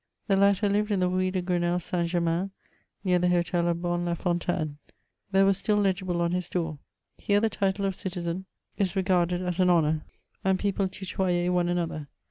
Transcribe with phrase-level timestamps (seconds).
[0.25, 2.49] The latter lived in the rue de Grenelle' Saint Germainy
[3.03, 4.77] near the hotel of Bon La Fontaine,
[5.31, 6.73] There was still legible on his door:
[7.19, 8.45] '^ Here the title of citizen
[8.79, 10.01] is regarded as an honour,
[10.43, 12.07] and people tutoyer one another.